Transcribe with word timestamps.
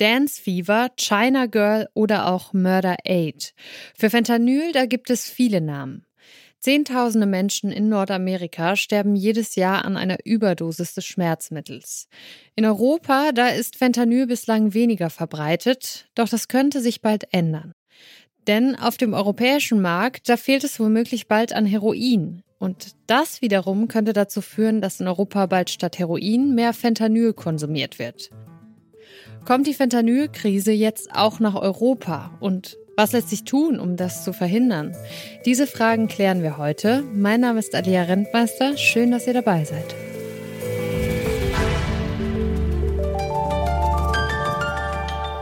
Dance 0.00 0.40
Fever, 0.40 0.88
China 0.96 1.44
Girl 1.44 1.86
oder 1.92 2.26
auch 2.28 2.54
Murder 2.54 2.96
Aid. 3.04 3.52
Für 3.94 4.08
Fentanyl, 4.08 4.72
da 4.72 4.86
gibt 4.86 5.10
es 5.10 5.28
viele 5.28 5.60
Namen. 5.60 6.06
Zehntausende 6.58 7.26
Menschen 7.26 7.70
in 7.70 7.90
Nordamerika 7.90 8.76
sterben 8.76 9.14
jedes 9.14 9.56
Jahr 9.56 9.84
an 9.84 9.98
einer 9.98 10.16
Überdosis 10.24 10.94
des 10.94 11.04
Schmerzmittels. 11.04 12.08
In 12.54 12.64
Europa, 12.64 13.32
da 13.32 13.48
ist 13.48 13.76
Fentanyl 13.76 14.26
bislang 14.26 14.72
weniger 14.72 15.10
verbreitet, 15.10 16.08
doch 16.14 16.28
das 16.28 16.48
könnte 16.48 16.80
sich 16.80 17.02
bald 17.02 17.32
ändern. 17.32 17.72
Denn 18.46 18.76
auf 18.76 18.96
dem 18.96 19.12
europäischen 19.12 19.82
Markt, 19.82 20.30
da 20.30 20.38
fehlt 20.38 20.64
es 20.64 20.80
womöglich 20.80 21.28
bald 21.28 21.52
an 21.52 21.66
Heroin. 21.66 22.42
Und 22.58 22.94
das 23.06 23.42
wiederum 23.42 23.88
könnte 23.88 24.14
dazu 24.14 24.40
führen, 24.40 24.80
dass 24.80 25.00
in 25.00 25.08
Europa 25.08 25.44
bald 25.46 25.68
statt 25.68 25.98
Heroin 25.98 26.54
mehr 26.54 26.72
Fentanyl 26.72 27.34
konsumiert 27.34 27.98
wird. 27.98 28.30
Kommt 29.44 29.66
die 29.66 29.74
Fentanylkrise 29.74 30.72
jetzt 30.72 31.14
auch 31.14 31.40
nach 31.40 31.54
Europa? 31.54 32.30
Und 32.40 32.76
was 32.96 33.12
lässt 33.12 33.30
sich 33.30 33.44
tun, 33.44 33.80
um 33.80 33.96
das 33.96 34.24
zu 34.24 34.32
verhindern? 34.32 34.94
Diese 35.44 35.66
Fragen 35.66 36.08
klären 36.08 36.42
wir 36.42 36.58
heute. 36.58 37.02
Mein 37.14 37.40
Name 37.40 37.58
ist 37.58 37.74
Adia 37.74 38.02
Rentmeister. 38.02 38.76
Schön, 38.76 39.10
dass 39.10 39.26
ihr 39.26 39.34
dabei 39.34 39.64
seid. 39.64 39.94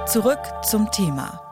Zurück 0.07 0.41
zum 0.63 0.91
Thema. 0.91 1.48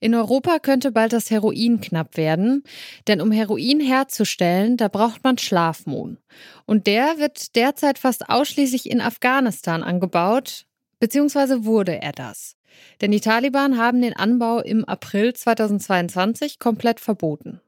In 0.00 0.14
Europa 0.14 0.58
könnte 0.58 0.92
bald 0.92 1.12
das 1.12 1.30
Heroin 1.30 1.80
knapp 1.82 2.16
werden, 2.16 2.64
denn 3.06 3.20
um 3.20 3.30
Heroin 3.30 3.80
herzustellen, 3.80 4.78
da 4.78 4.88
braucht 4.88 5.22
man 5.22 5.36
Schlafmohn. 5.36 6.16
Und 6.64 6.86
der 6.86 7.18
wird 7.18 7.54
derzeit 7.54 7.98
fast 7.98 8.30
ausschließlich 8.30 8.90
in 8.90 9.02
Afghanistan 9.02 9.82
angebaut, 9.82 10.64
beziehungsweise 11.00 11.66
wurde 11.66 12.00
er 12.00 12.12
das. 12.12 12.56
Denn 13.02 13.10
die 13.10 13.20
Taliban 13.20 13.76
haben 13.76 14.00
den 14.00 14.16
Anbau 14.16 14.60
im 14.60 14.86
April 14.86 15.34
2022 15.34 16.58
komplett 16.58 16.98
verboten. 16.98 17.60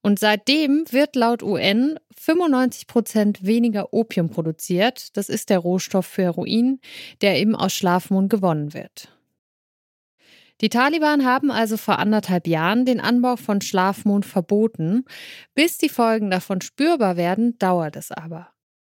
Und 0.00 0.18
seitdem 0.18 0.84
wird 0.90 1.16
laut 1.16 1.42
UN 1.42 1.98
95 2.16 2.86
Prozent 2.86 3.44
weniger 3.44 3.92
Opium 3.92 4.30
produziert. 4.30 5.16
Das 5.16 5.28
ist 5.28 5.50
der 5.50 5.58
Rohstoff 5.58 6.06
für 6.06 6.22
Heroin, 6.22 6.80
der 7.20 7.38
eben 7.38 7.54
aus 7.56 7.74
Schlafmohn 7.74 8.28
gewonnen 8.28 8.72
wird. 8.72 9.15
Die 10.60 10.70
Taliban 10.70 11.24
haben 11.24 11.50
also 11.50 11.76
vor 11.76 11.98
anderthalb 11.98 12.46
Jahren 12.46 12.86
den 12.86 13.00
Anbau 13.00 13.36
von 13.36 13.60
Schlafmohn 13.60 14.22
verboten. 14.22 15.04
Bis 15.54 15.76
die 15.76 15.90
Folgen 15.90 16.30
davon 16.30 16.60
spürbar 16.62 17.16
werden, 17.16 17.58
dauert 17.58 17.96
es 17.96 18.10
aber. 18.10 18.48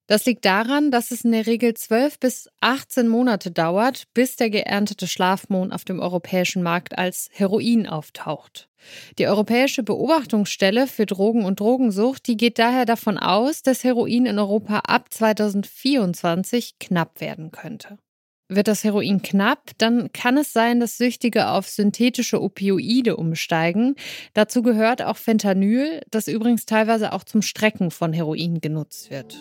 Das 0.09 0.25
liegt 0.25 0.45
daran, 0.45 0.93
dass 0.93 1.11
es 1.11 1.25
in 1.25 1.33
der 1.33 1.47
Regel 1.47 1.75
12 1.75 2.21
bis 2.21 2.49
18 2.61 3.09
Monate 3.09 3.51
dauert, 3.51 4.05
bis 4.15 4.37
der 4.37 4.51
geerntete 4.51 5.09
Schlafmohn 5.09 5.73
auf 5.73 5.85
dem 5.85 5.99
europäischen 5.99 6.63
Markt 6.63 6.97
als 6.97 7.29
Heroin 7.33 7.89
auftaucht. 7.89 8.69
Die 9.19 9.27
Europäische 9.27 9.83
Beobachtungsstelle 9.83 10.87
für 10.87 11.07
Drogen 11.07 11.45
und 11.45 11.59
Drogensucht, 11.59 12.29
die 12.29 12.37
geht 12.37 12.61
daher 12.61 12.85
davon 12.85 13.19
aus, 13.19 13.63
dass 13.63 13.83
Heroin 13.83 14.27
in 14.27 14.39
Europa 14.39 14.79
ab 14.87 15.13
2024 15.13 16.79
knapp 16.79 17.21
werden 17.21 17.51
könnte. 17.51 17.99
Wird 18.49 18.69
das 18.69 18.85
Heroin 18.85 19.23
knapp, 19.23 19.73
dann 19.79 20.13
kann 20.13 20.37
es 20.37 20.53
sein, 20.53 20.79
dass 20.79 20.99
Süchtige 20.99 21.49
auf 21.49 21.69
synthetische 21.69 22.41
Opioide 22.41 23.17
umsteigen. 23.17 23.97
Dazu 24.35 24.63
gehört 24.63 25.03
auch 25.03 25.17
Fentanyl, 25.17 26.03
das 26.13 26.29
übrigens 26.29 26.65
teilweise 26.65 27.13
auch 27.13 27.25
zum 27.25 27.43
Strecken 27.43 27.91
von 27.91 28.13
Heroin 28.13 28.61
genutzt 28.61 29.11
wird. 29.11 29.37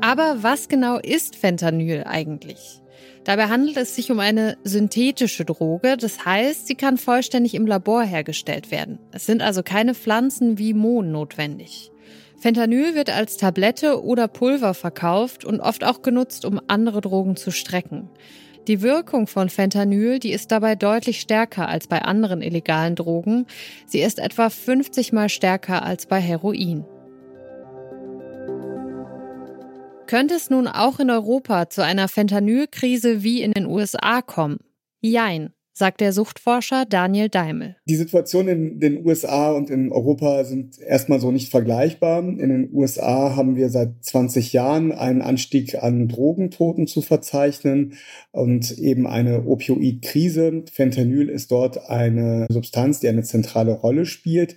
Aber 0.00 0.42
was 0.42 0.68
genau 0.68 0.98
ist 0.98 1.36
Fentanyl 1.36 2.04
eigentlich? 2.04 2.80
Dabei 3.24 3.48
handelt 3.48 3.76
es 3.76 3.94
sich 3.94 4.10
um 4.10 4.20
eine 4.20 4.56
synthetische 4.64 5.44
Droge, 5.44 5.96
das 5.98 6.24
heißt, 6.24 6.66
sie 6.66 6.74
kann 6.74 6.96
vollständig 6.98 7.54
im 7.54 7.66
Labor 7.66 8.02
hergestellt 8.02 8.70
werden. 8.70 8.98
Es 9.12 9.26
sind 9.26 9.42
also 9.42 9.62
keine 9.62 9.94
Pflanzen 9.94 10.58
wie 10.58 10.74
Mohn 10.74 11.10
notwendig. 11.10 11.90
Fentanyl 12.44 12.94
wird 12.94 13.08
als 13.08 13.38
Tablette 13.38 14.04
oder 14.04 14.28
Pulver 14.28 14.74
verkauft 14.74 15.46
und 15.46 15.60
oft 15.60 15.82
auch 15.82 16.02
genutzt, 16.02 16.44
um 16.44 16.60
andere 16.66 17.00
Drogen 17.00 17.36
zu 17.36 17.50
strecken. 17.50 18.10
Die 18.68 18.82
Wirkung 18.82 19.26
von 19.26 19.48
Fentanyl, 19.48 20.18
die 20.18 20.30
ist 20.30 20.52
dabei 20.52 20.74
deutlich 20.74 21.22
stärker 21.22 21.70
als 21.70 21.86
bei 21.86 22.02
anderen 22.02 22.42
illegalen 22.42 22.96
Drogen. 22.96 23.46
Sie 23.86 24.00
ist 24.00 24.18
etwa 24.18 24.50
50 24.50 25.14
mal 25.14 25.30
stärker 25.30 25.84
als 25.84 26.04
bei 26.04 26.20
Heroin. 26.20 26.84
Könnte 30.06 30.34
es 30.34 30.50
nun 30.50 30.68
auch 30.68 31.00
in 31.00 31.08
Europa 31.08 31.70
zu 31.70 31.82
einer 31.82 32.08
Fentanylkrise 32.08 33.22
wie 33.22 33.40
in 33.40 33.52
den 33.52 33.64
USA 33.64 34.20
kommen? 34.20 34.58
Jein 35.00 35.54
sagt 35.76 36.00
der 36.00 36.12
Suchtforscher 36.12 36.86
Daniel 36.86 37.28
Daimel. 37.28 37.76
Die 37.86 37.96
Situation 37.96 38.46
in 38.46 38.78
den 38.78 39.04
USA 39.04 39.50
und 39.50 39.70
in 39.70 39.90
Europa 39.90 40.44
sind 40.44 40.78
erstmal 40.78 41.20
so 41.20 41.32
nicht 41.32 41.50
vergleichbar. 41.50 42.20
In 42.20 42.48
den 42.48 42.70
USA 42.72 43.34
haben 43.34 43.56
wir 43.56 43.68
seit 43.68 44.04
20 44.04 44.52
Jahren 44.52 44.92
einen 44.92 45.20
Anstieg 45.20 45.82
an 45.82 46.06
Drogentoten 46.06 46.86
zu 46.86 47.02
verzeichnen 47.02 47.94
und 48.30 48.78
eben 48.78 49.08
eine 49.08 49.46
Opioidkrise. 49.46 50.64
Fentanyl 50.72 51.28
ist 51.28 51.50
dort 51.50 51.90
eine 51.90 52.46
Substanz, 52.50 53.00
die 53.00 53.08
eine 53.08 53.24
zentrale 53.24 53.72
Rolle 53.72 54.06
spielt. 54.06 54.54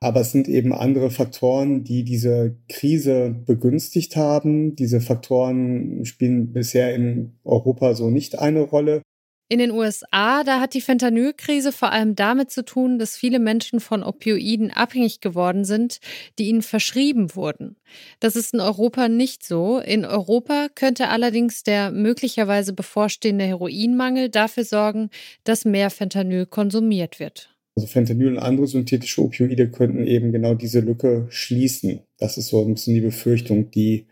Aber 0.00 0.20
es 0.20 0.32
sind 0.32 0.48
eben 0.48 0.72
andere 0.72 1.10
Faktoren, 1.10 1.84
die 1.84 2.04
diese 2.04 2.56
Krise 2.68 3.34
begünstigt 3.46 4.16
haben. 4.16 4.76
Diese 4.76 5.00
Faktoren 5.00 6.04
spielen 6.04 6.52
bisher 6.52 6.94
in 6.94 7.38
Europa 7.44 7.94
so 7.94 8.10
nicht 8.10 8.38
eine 8.38 8.60
Rolle. 8.60 9.02
In 9.50 9.58
den 9.58 9.72
USA, 9.72 10.42
da 10.42 10.58
hat 10.58 10.72
die 10.72 10.80
Fentanylkrise 10.80 11.70
vor 11.70 11.92
allem 11.92 12.16
damit 12.16 12.50
zu 12.50 12.64
tun, 12.64 12.98
dass 12.98 13.16
viele 13.16 13.38
Menschen 13.38 13.78
von 13.78 14.02
Opioiden 14.02 14.70
abhängig 14.70 15.20
geworden 15.20 15.66
sind, 15.66 16.00
die 16.38 16.48
ihnen 16.48 16.62
verschrieben 16.62 17.36
wurden. 17.36 17.76
Das 18.20 18.36
ist 18.36 18.54
in 18.54 18.60
Europa 18.60 19.08
nicht 19.08 19.44
so. 19.44 19.80
In 19.80 20.06
Europa 20.06 20.68
könnte 20.74 21.08
allerdings 21.08 21.62
der 21.62 21.90
möglicherweise 21.90 22.72
bevorstehende 22.72 23.44
Heroinmangel 23.44 24.30
dafür 24.30 24.64
sorgen, 24.64 25.10
dass 25.44 25.66
mehr 25.66 25.90
Fentanyl 25.90 26.46
konsumiert 26.46 27.20
wird. 27.20 27.54
Also 27.76 27.86
Fentanyl 27.86 28.28
und 28.28 28.38
andere 28.38 28.66
synthetische 28.66 29.20
Opioide 29.20 29.70
könnten 29.70 30.06
eben 30.06 30.32
genau 30.32 30.54
diese 30.54 30.80
Lücke 30.80 31.26
schließen. 31.28 32.00
Das 32.18 32.38
ist 32.38 32.48
so 32.48 32.64
ein 32.64 32.72
bisschen 32.74 32.94
die 32.94 33.00
Befürchtung, 33.02 33.70
die 33.70 34.06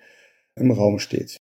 im 0.56 0.72
Raum 0.72 0.98
steht. 0.98 1.38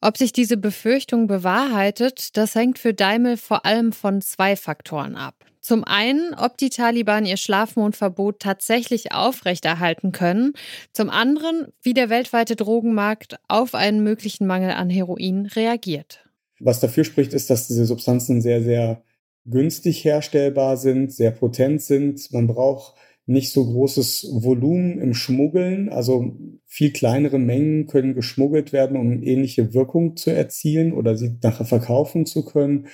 Ob 0.00 0.16
sich 0.16 0.32
diese 0.32 0.56
Befürchtung 0.56 1.26
bewahrheitet, 1.26 2.36
das 2.36 2.54
hängt 2.54 2.78
für 2.78 2.94
Daimel 2.94 3.36
vor 3.36 3.66
allem 3.66 3.92
von 3.92 4.22
zwei 4.22 4.56
Faktoren 4.56 5.14
ab. 5.14 5.34
Zum 5.60 5.84
einen, 5.84 6.34
ob 6.34 6.56
die 6.56 6.70
Taliban 6.70 7.26
ihr 7.26 7.36
Schlafmondverbot 7.36 8.40
tatsächlich 8.40 9.12
aufrechterhalten 9.12 10.12
können. 10.12 10.54
Zum 10.92 11.10
anderen, 11.10 11.66
wie 11.82 11.92
der 11.92 12.08
weltweite 12.08 12.56
Drogenmarkt 12.56 13.38
auf 13.46 13.74
einen 13.74 14.02
möglichen 14.02 14.46
Mangel 14.46 14.70
an 14.70 14.88
Heroin 14.88 15.44
reagiert. 15.44 16.24
Was 16.60 16.80
dafür 16.80 17.04
spricht, 17.04 17.34
ist, 17.34 17.50
dass 17.50 17.68
diese 17.68 17.84
Substanzen 17.84 18.40
sehr, 18.40 18.62
sehr 18.62 19.02
günstig 19.44 20.02
herstellbar 20.04 20.78
sind, 20.78 21.12
sehr 21.12 21.30
potent 21.30 21.82
sind. 21.82 22.32
Man 22.32 22.46
braucht 22.46 22.94
nicht 23.30 23.52
so 23.52 23.64
großes 23.64 24.28
Volumen 24.32 24.98
im 24.98 25.14
Schmuggeln. 25.14 25.88
Also 25.88 26.36
viel 26.66 26.92
kleinere 26.92 27.38
Mengen 27.38 27.86
können 27.86 28.14
geschmuggelt 28.14 28.72
werden, 28.72 28.96
um 28.96 29.22
ähnliche 29.22 29.72
Wirkung 29.72 30.16
zu 30.16 30.30
erzielen 30.30 30.92
oder 30.92 31.16
sie 31.16 31.38
nachher 31.42 31.64
verkaufen 31.64 32.26
zu 32.26 32.44
können. 32.44 32.88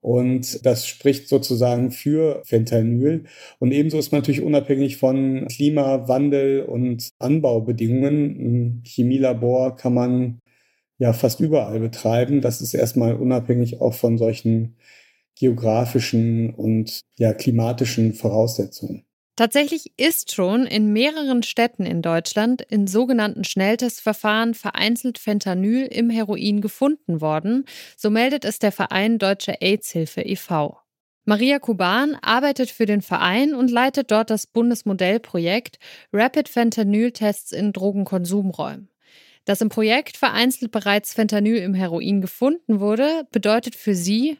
Und 0.00 0.64
das 0.64 0.86
spricht 0.86 1.28
sozusagen 1.28 1.90
für 1.90 2.42
Fentanyl. 2.44 3.24
Und 3.58 3.72
ebenso 3.72 3.98
ist 3.98 4.12
man 4.12 4.20
natürlich 4.20 4.42
unabhängig 4.42 4.96
von 4.98 5.46
Klimawandel 5.48 6.62
und 6.62 7.10
Anbaubedingungen. 7.18 8.78
Ein 8.78 8.82
Chemielabor 8.86 9.76
kann 9.76 9.94
man 9.94 10.40
ja 10.98 11.12
fast 11.12 11.40
überall 11.40 11.80
betreiben. 11.80 12.40
Das 12.40 12.62
ist 12.62 12.74
erstmal 12.74 13.14
unabhängig 13.16 13.80
auch 13.80 13.94
von 13.94 14.18
solchen 14.18 14.76
geografischen 15.38 16.54
und 16.54 17.00
ja 17.18 17.34
klimatischen 17.34 18.14
Voraussetzungen. 18.14 19.05
Tatsächlich 19.36 19.92
ist 19.98 20.34
schon 20.34 20.66
in 20.66 20.94
mehreren 20.94 21.42
Städten 21.42 21.84
in 21.84 22.00
Deutschland 22.00 22.62
in 22.62 22.86
sogenannten 22.86 23.44
Schnelltestverfahren 23.44 24.54
vereinzelt 24.54 25.18
Fentanyl 25.18 25.84
im 25.84 26.08
Heroin 26.08 26.62
gefunden 26.62 27.20
worden, 27.20 27.66
so 27.98 28.08
meldet 28.08 28.46
es 28.46 28.58
der 28.58 28.72
Verein 28.72 29.18
Deutsche 29.18 29.60
AIDS-Hilfe 29.60 30.22
e.V. 30.22 30.78
Maria 31.26 31.58
Kuban 31.58 32.16
arbeitet 32.22 32.70
für 32.70 32.86
den 32.86 33.02
Verein 33.02 33.54
und 33.54 33.70
leitet 33.70 34.10
dort 34.10 34.30
das 34.30 34.46
Bundesmodellprojekt 34.46 35.80
Rapid 36.14 36.48
Fentanyl 36.48 37.10
Tests 37.10 37.52
in 37.52 37.74
Drogenkonsumräumen. 37.74 38.88
Dass 39.44 39.60
im 39.60 39.68
Projekt 39.68 40.16
vereinzelt 40.16 40.72
bereits 40.72 41.12
Fentanyl 41.12 41.56
im 41.58 41.74
Heroin 41.74 42.22
gefunden 42.22 42.80
wurde, 42.80 43.26
bedeutet 43.32 43.74
für 43.74 43.94
sie, 43.94 44.38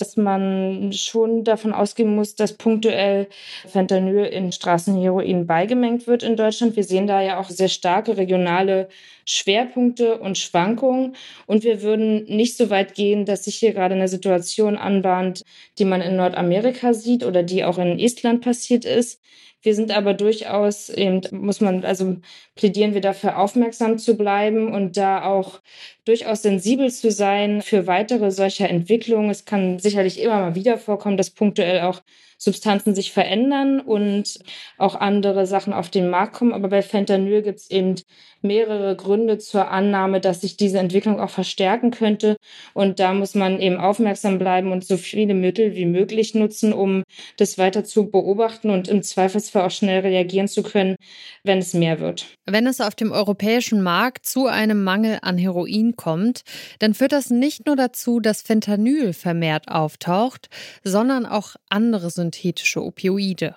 dass 0.00 0.16
man 0.16 0.92
schon 0.92 1.44
davon 1.44 1.72
ausgehen 1.72 2.14
muss, 2.14 2.34
dass 2.34 2.54
punktuell 2.54 3.28
Fentanyl 3.66 4.24
in 4.24 4.52
Straßenheroin 4.52 5.46
beigemengt 5.46 6.06
wird 6.06 6.22
in 6.22 6.36
Deutschland. 6.36 6.76
Wir 6.76 6.84
sehen 6.84 7.06
da 7.06 7.20
ja 7.20 7.38
auch 7.38 7.50
sehr 7.50 7.68
starke 7.68 8.16
regionale 8.16 8.88
Schwerpunkte 9.26 10.18
und 10.18 10.38
Schwankungen. 10.38 11.14
Und 11.46 11.62
wir 11.64 11.82
würden 11.82 12.24
nicht 12.24 12.56
so 12.56 12.70
weit 12.70 12.94
gehen, 12.94 13.26
dass 13.26 13.44
sich 13.44 13.56
hier 13.56 13.72
gerade 13.72 13.94
eine 13.94 14.08
Situation 14.08 14.76
anbahnt, 14.76 15.42
die 15.78 15.84
man 15.84 16.00
in 16.00 16.16
Nordamerika 16.16 16.94
sieht 16.94 17.24
oder 17.24 17.42
die 17.42 17.64
auch 17.64 17.78
in 17.78 17.98
Estland 17.98 18.42
passiert 18.42 18.84
ist. 18.84 19.20
Wir 19.62 19.74
sind 19.74 19.90
aber 19.90 20.14
durchaus 20.14 20.88
eben, 20.88 21.20
muss 21.32 21.60
man, 21.60 21.84
also 21.84 22.16
plädieren 22.54 22.94
wir 22.94 23.02
dafür, 23.02 23.38
aufmerksam 23.38 23.98
zu 23.98 24.16
bleiben 24.16 24.72
und 24.72 24.96
da 24.96 25.24
auch 25.24 25.60
durchaus 26.04 26.42
sensibel 26.42 26.90
zu 26.90 27.10
sein 27.10 27.60
für 27.60 27.86
weitere 27.86 28.30
solcher 28.30 28.70
Entwicklungen. 28.70 29.30
Es 29.30 29.44
kann 29.44 29.78
sicherlich 29.78 30.18
immer 30.20 30.40
mal 30.40 30.54
wieder 30.54 30.78
vorkommen, 30.78 31.18
dass 31.18 31.30
punktuell 31.30 31.82
auch 31.82 32.02
Substanzen 32.42 32.94
sich 32.94 33.12
verändern 33.12 33.80
und 33.80 34.38
auch 34.78 34.94
andere 34.94 35.44
Sachen 35.44 35.74
auf 35.74 35.90
den 35.90 36.08
Markt 36.08 36.32
kommen. 36.32 36.54
Aber 36.54 36.68
bei 36.68 36.80
Fentanyl 36.80 37.42
gibt 37.42 37.58
es 37.58 37.70
eben 37.70 37.96
mehrere 38.40 38.96
Gründe 38.96 39.36
zur 39.36 39.70
Annahme, 39.70 40.20
dass 40.20 40.40
sich 40.40 40.56
diese 40.56 40.78
Entwicklung 40.78 41.20
auch 41.20 41.28
verstärken 41.28 41.90
könnte. 41.90 42.36
Und 42.72 42.98
da 42.98 43.12
muss 43.12 43.34
man 43.34 43.60
eben 43.60 43.76
aufmerksam 43.76 44.38
bleiben 44.38 44.72
und 44.72 44.86
so 44.86 44.96
viele 44.96 45.34
Mittel 45.34 45.74
wie 45.76 45.84
möglich 45.84 46.34
nutzen, 46.34 46.72
um 46.72 47.02
das 47.36 47.58
weiter 47.58 47.84
zu 47.84 48.10
beobachten 48.10 48.70
und 48.70 48.88
im 48.88 49.02
Zweifelsfall 49.02 49.66
auch 49.66 49.70
schnell 49.70 50.00
reagieren 50.00 50.48
zu 50.48 50.62
können, 50.62 50.96
wenn 51.44 51.58
es 51.58 51.74
mehr 51.74 52.00
wird. 52.00 52.24
Wenn 52.46 52.66
es 52.66 52.80
auf 52.80 52.94
dem 52.94 53.12
europäischen 53.12 53.82
Markt 53.82 54.24
zu 54.24 54.46
einem 54.46 54.82
Mangel 54.82 55.18
an 55.20 55.36
Heroin 55.36 55.94
kommt, 55.96 56.40
dann 56.78 56.94
führt 56.94 57.12
das 57.12 57.28
nicht 57.28 57.66
nur 57.66 57.76
dazu, 57.76 58.18
dass 58.18 58.40
Fentanyl 58.40 59.12
vermehrt 59.12 59.68
auftaucht, 59.68 60.48
sondern 60.82 61.26
auch 61.26 61.56
andere 61.68 62.08
Symptome 62.08 62.29
synthetische 62.30 62.82
Opioide. 62.82 63.56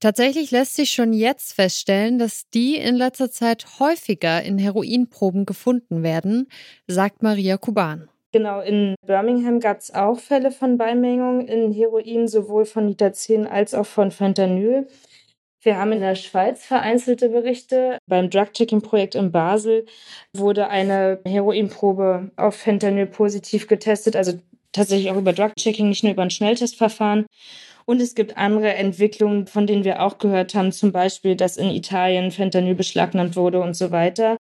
Tatsächlich 0.00 0.50
lässt 0.50 0.76
sich 0.76 0.90
schon 0.90 1.12
jetzt 1.12 1.52
feststellen, 1.52 2.18
dass 2.18 2.48
die 2.48 2.76
in 2.76 2.96
letzter 2.96 3.30
Zeit 3.30 3.66
häufiger 3.78 4.42
in 4.42 4.58
Heroinproben 4.58 5.44
gefunden 5.44 6.02
werden, 6.02 6.48
sagt 6.86 7.22
Maria 7.22 7.58
Kuban. 7.58 8.08
Genau, 8.32 8.60
in 8.60 8.94
Birmingham 9.06 9.60
gab 9.60 9.78
es 9.78 9.94
auch 9.94 10.18
Fälle 10.18 10.50
von 10.50 10.78
Beimengung 10.78 11.46
in 11.46 11.72
Heroin, 11.72 12.28
sowohl 12.28 12.64
von 12.64 12.86
Nitazin 12.86 13.46
als 13.46 13.74
auch 13.74 13.86
von 13.86 14.10
Fentanyl. 14.10 14.86
Wir 15.60 15.76
haben 15.76 15.92
in 15.92 16.00
der 16.00 16.14
Schweiz 16.14 16.64
vereinzelte 16.64 17.30
Berichte. 17.30 17.98
Beim 18.06 18.30
Drug-Checking-Projekt 18.30 19.14
in 19.14 19.32
Basel 19.32 19.86
wurde 20.32 20.68
eine 20.68 21.20
Heroinprobe 21.26 22.30
auf 22.36 22.54
Fentanyl 22.54 23.06
positiv 23.06 23.66
getestet, 23.66 24.14
also 24.14 24.38
tatsächlich 24.72 25.10
auch 25.10 25.16
über 25.16 25.32
Drug-Checking, 25.32 25.88
nicht 25.88 26.04
nur 26.04 26.12
über 26.12 26.22
ein 26.22 26.30
Schnelltestverfahren. 26.30 27.26
Und 27.88 28.02
es 28.02 28.14
gibt 28.14 28.36
andere 28.36 28.74
Entwicklungen, 28.74 29.46
von 29.46 29.66
denen 29.66 29.82
wir 29.82 30.02
auch 30.02 30.18
gehört 30.18 30.54
haben, 30.54 30.72
zum 30.72 30.92
Beispiel, 30.92 31.36
dass 31.36 31.56
in 31.56 31.70
Italien 31.70 32.30
Fentanyl 32.30 32.74
beschlagnahmt 32.74 33.34
wurde 33.34 33.62
und 33.62 33.72
so 33.74 33.90
weiter. 33.90 34.36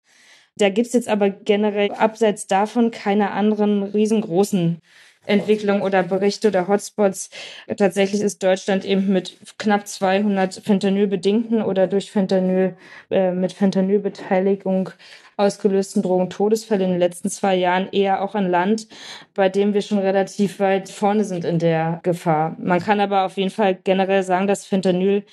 Da 0.56 0.70
gibt's 0.70 0.94
jetzt 0.94 1.10
aber 1.10 1.30
generell 1.30 1.92
abseits 1.92 2.48
davon 2.48 2.90
keine 2.92 3.32
anderen 3.32 3.84
riesengroßen 3.84 4.80
Entwicklungen 5.26 5.82
oder 5.82 6.04
Berichte 6.04 6.50
oder 6.50 6.68
Hotspots. 6.68 7.30
Tatsächlich 7.78 8.22
ist 8.22 8.44
Deutschland 8.44 8.86
eben 8.86 9.12
mit 9.12 9.38
knapp 9.58 9.88
200 9.88 10.56
Fentanyl-bedingten 10.56 11.62
oder 11.62 11.88
durch 11.88 12.12
Fentanyl, 12.12 12.76
äh, 13.10 13.32
mit 13.32 13.54
Fentanyl-Beteiligung 13.54 14.90
ausgelösten 15.38 16.04
Drogentodesfälle 16.04 16.84
in 16.84 16.92
den 16.92 17.00
letzten 17.00 17.30
zwei 17.30 17.56
Jahren 17.56 17.90
eher 17.92 18.22
auch 18.22 18.36
ein 18.36 18.50
Land, 18.50 18.88
bei 19.34 19.50
dem 19.50 19.74
wir 19.74 19.82
schon 19.82 19.98
relativ 19.98 20.60
weit 20.60 20.90
vorne 20.90 21.24
sind 21.24 21.46
in 21.46 21.60
der 21.60 22.00
Gefahr. 22.04 22.56
Man 22.60 22.80
kann 22.80 23.00
aber 23.00 23.26
auf 23.26 23.38
jeden 23.38 23.50
Fall 23.50 23.76
generell 23.84 24.24
sagen, 24.24 24.48
dass 24.48 24.66
Fentanyl 24.66 25.24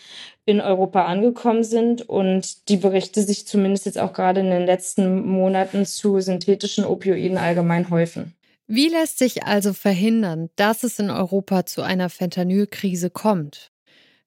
in 0.46 0.60
Europa 0.60 1.04
angekommen 1.04 1.64
sind 1.64 2.08
und 2.08 2.68
die 2.68 2.78
Berichte 2.78 3.22
sich 3.22 3.46
zumindest 3.46 3.86
jetzt 3.86 3.98
auch 3.98 4.12
gerade 4.12 4.40
in 4.40 4.50
den 4.50 4.66
letzten 4.66 5.26
Monaten 5.26 5.84
zu 5.84 6.18
synthetischen 6.20 6.84
Opioiden 6.84 7.38
allgemein 7.38 7.90
häufen. 7.90 8.34
Wie 8.72 8.86
lässt 8.86 9.18
sich 9.18 9.42
also 9.42 9.72
verhindern, 9.72 10.48
dass 10.54 10.84
es 10.84 11.00
in 11.00 11.10
Europa 11.10 11.66
zu 11.66 11.82
einer 11.82 12.08
Fentanylkrise 12.08 13.10
kommt? 13.10 13.72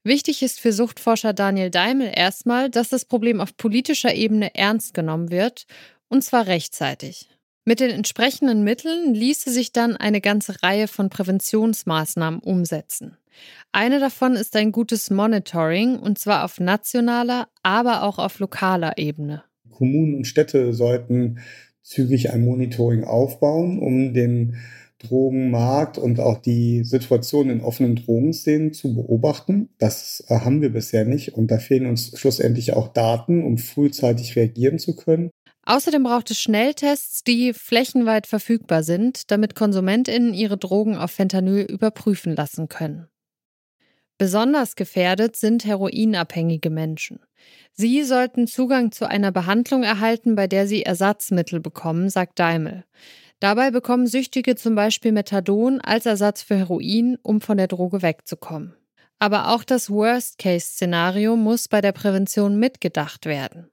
Wichtig 0.04 0.44
ist 0.44 0.60
für 0.60 0.74
Suchtforscher 0.74 1.31
Daniel 1.31 1.69
Daimel 1.69 2.12
erstmal, 2.13 2.69
dass 2.69 2.90
das 2.90 3.06
Problem 3.06 3.40
auf 3.40 3.56
politischer 3.56 4.13
Ebene 4.13 4.54
ernst 4.54 4.94
genommen 4.94 5.31
wird, 5.31 5.66
und 6.10 6.25
zwar 6.25 6.45
rechtzeitig. 6.48 7.30
Mit 7.63 7.80
den 7.80 7.90
entsprechenden 7.90 8.66
Mitteln 8.66 9.13
ließe 9.13 9.50
sich 9.50 9.72
dann 9.72 9.95
eine 9.95 10.19
ganze 10.19 10.62
Reihe 10.62 10.90
von 10.90 11.10
Präventionsmaßnahmen 11.10 12.42
umsetzen. 12.42 13.16
Eine 13.72 14.01
davon 14.01 14.36
ist 14.36 14.57
ein 14.57 14.74
gutes 14.74 15.10
Monitoring, 15.10 15.98
und 15.98 16.19
zwar 16.19 16.44
auf 16.44 16.60
nationaler, 16.60 17.48
aber 17.63 18.04
auch 18.04 18.19
auf 18.19 18.40
lokaler 18.40 18.98
Ebene. 18.98 19.45
Kommunen 19.72 20.16
und 20.16 20.28
Städte 20.28 20.74
sollten 20.74 21.40
zügig 21.83 22.31
ein 22.31 22.44
Monitoring 22.44 23.03
aufbauen, 23.03 23.80
um 23.80 24.13
den 24.13 24.56
Drogenmarkt 25.00 25.97
und 25.97 26.19
auch 26.19 26.38
die 26.38 26.83
Situation 26.83 27.50
in 27.50 27.62
offenen 27.62 27.97
Drogenszenen 27.97 28.74
zu 28.74 28.95
beobachten. 28.95 29.69
Das 29.77 30.24
äh, 30.30 30.39
haben 30.39 30.62
wir 30.62 30.71
bisher 30.71 31.06
nicht 31.06 31.33
und 31.35 31.51
da 31.51 31.59
fehlen 31.59 31.88
uns 31.88 32.18
schlussendlich 32.18 32.74
auch 32.74 32.88
Daten, 32.88 33.44
um 33.44 33.57
frühzeitig 33.57 34.35
reagieren 34.35 34.80
zu 34.80 34.95
können. 34.95 35.30
Außerdem 35.65 36.03
braucht 36.03 36.30
es 36.31 36.41
Schnelltests, 36.41 37.24
die 37.24 37.53
flächenweit 37.53 38.27
verfügbar 38.27 38.83
sind, 38.83 39.31
damit 39.31 39.56
Konsumentinnen 39.56 40.33
ihre 40.33 40.57
Drogen 40.57 40.95
auf 40.95 41.12
Fentanyl 41.12 41.63
überprüfen 41.63 42.35
lassen 42.35 42.68
können. 42.68 43.07
Besonders 44.18 44.75
gefährdet 44.75 45.36
sind 45.36 45.65
heroinabhängige 45.65 46.69
Menschen. 46.69 47.19
Sie 47.74 48.04
sollten 48.04 48.48
Zugang 48.48 48.92
zu 48.92 49.07
einer 49.10 49.31
Behandlung 49.31 49.83
erhalten, 49.83 50.36
bei 50.36 50.48
der 50.48 50.68
sie 50.68 50.83
Ersatzmittel 50.83 51.60
bekommen, 51.60 52.10
sagt 52.10 52.39
Daimel. 52.39 52.86
Dabei 53.39 53.71
bekommen 53.71 54.07
Süchtige 54.07 54.56
zum 54.56 54.75
Beispiel 54.75 55.12
Methadon 55.12 55.81
als 55.81 56.06
Ersatz 56.06 56.44
für 56.44 56.56
Heroin, 56.56 57.18
um 57.24 57.42
von 57.42 57.57
der 57.57 57.68
Droge 57.68 58.01
wegzukommen. 58.01 58.75
Aber 59.19 59.50
auch 59.50 59.63
das 59.63 59.89
Worst-Case-Szenario 59.89 61.36
muss 61.36 61.68
bei 61.68 61.81
der 61.81 61.92
Prävention 61.92 62.57
mitgedacht 62.57 63.25
werden. 63.25 63.73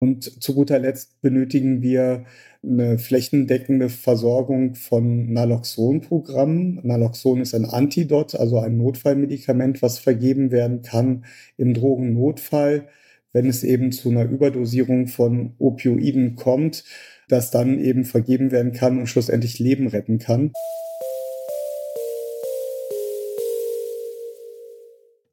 Und 0.00 0.42
zu 0.42 0.54
guter 0.54 0.78
Letzt 0.78 1.20
benötigen 1.20 1.82
wir 1.82 2.24
eine 2.62 2.98
flächendeckende 2.98 3.88
Versorgung 3.88 4.74
von 4.74 5.32
Naloxon-Programmen. 5.32 6.80
Naloxon 6.82 7.40
ist 7.40 7.54
ein 7.54 7.66
Antidot, 7.66 8.34
also 8.34 8.58
ein 8.58 8.78
Notfallmedikament, 8.78 9.82
was 9.82 9.98
vergeben 9.98 10.50
werden 10.50 10.82
kann 10.82 11.24
im 11.58 11.74
Drogennotfall, 11.74 12.88
wenn 13.32 13.46
es 13.46 13.62
eben 13.62 13.92
zu 13.92 14.08
einer 14.08 14.24
Überdosierung 14.24 15.06
von 15.06 15.54
Opioiden 15.58 16.34
kommt 16.34 16.84
das 17.30 17.50
dann 17.50 17.78
eben 17.78 18.04
vergeben 18.04 18.50
werden 18.50 18.72
kann 18.72 18.98
und 18.98 19.06
schlussendlich 19.06 19.58
Leben 19.58 19.86
retten 19.86 20.18
kann. 20.18 20.52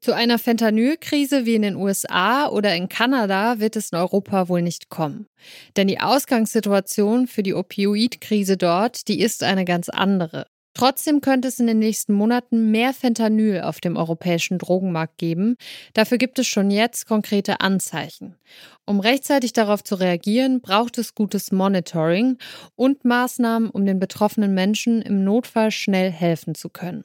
Zu 0.08 0.14
einer 0.14 0.38
Fentanylkrise 0.38 1.44
wie 1.44 1.54
in 1.54 1.60
den 1.60 1.76
USA 1.76 2.48
oder 2.48 2.74
in 2.74 2.88
Kanada 2.88 3.60
wird 3.60 3.76
es 3.76 3.92
in 3.92 3.98
Europa 3.98 4.48
wohl 4.48 4.62
nicht 4.62 4.88
kommen. 4.88 5.26
Denn 5.76 5.86
die 5.86 6.00
Ausgangssituation 6.00 7.26
für 7.26 7.42
die 7.42 7.52
Opioidkrise 7.52 8.56
dort, 8.56 9.06
die 9.08 9.20
ist 9.20 9.42
eine 9.42 9.66
ganz 9.66 9.90
andere. 9.90 10.46
Trotzdem 10.72 11.20
könnte 11.20 11.48
es 11.48 11.60
in 11.60 11.66
den 11.66 11.78
nächsten 11.78 12.14
Monaten 12.14 12.70
mehr 12.70 12.94
Fentanyl 12.94 13.60
auf 13.60 13.80
dem 13.80 13.98
europäischen 13.98 14.56
Drogenmarkt 14.56 15.18
geben. 15.18 15.56
Dafür 15.92 16.16
gibt 16.16 16.38
es 16.38 16.46
schon 16.46 16.70
jetzt 16.70 17.06
konkrete 17.06 17.60
Anzeichen. 17.60 18.36
Um 18.86 19.00
rechtzeitig 19.00 19.52
darauf 19.52 19.84
zu 19.84 19.96
reagieren, 19.96 20.62
braucht 20.62 20.96
es 20.96 21.14
gutes 21.14 21.52
Monitoring 21.52 22.38
und 22.76 23.04
Maßnahmen, 23.04 23.68
um 23.68 23.84
den 23.84 23.98
betroffenen 23.98 24.54
Menschen 24.54 25.02
im 25.02 25.22
Notfall 25.22 25.70
schnell 25.70 26.10
helfen 26.10 26.54
zu 26.54 26.70
können. 26.70 27.04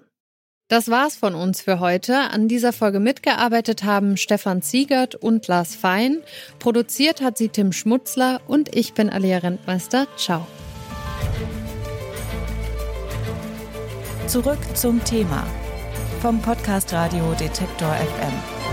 Das 0.74 0.89
war's 0.89 1.15
von 1.15 1.36
uns 1.36 1.62
für 1.62 1.80
heute. 1.80 2.18
An 2.32 2.48
dieser 2.48 2.74
Folge 2.74 3.00
mitgearbeitet 3.00 3.84
haben 3.84 4.18
Stefan 4.18 4.63
Ziegert 4.63 5.13
und 5.13 5.48
Lars 5.48 5.75
Fein. 5.75 6.24
Produziert 6.58 7.22
hat 7.22 7.38
sie 7.38 7.50
Tim 7.50 7.72
Schmutzler 7.74 8.42
und 8.48 8.75
ich 8.75 8.96
bin 8.96 9.12
Alia 9.12 9.38
Rentmeister. 9.38 10.08
Ciao. 10.18 10.48
Zurück 14.25 14.58
zum 14.74 15.03
Thema 15.03 15.46
vom 16.24 16.42
Podcast 16.42 16.92
Radio 16.92 17.36
Detektor 17.39 17.94
FM. 17.94 18.73